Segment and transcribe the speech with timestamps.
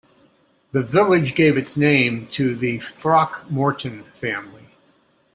[0.71, 4.65] The village gave its name to the Throckmorton family.